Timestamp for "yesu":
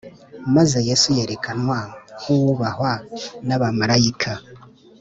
0.87-1.07